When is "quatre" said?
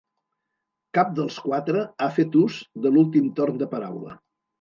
1.47-1.83